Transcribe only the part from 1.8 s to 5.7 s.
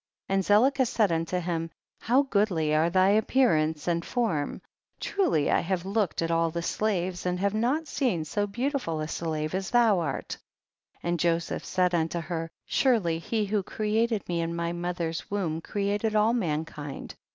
how goodly are thy appearance and form, truly I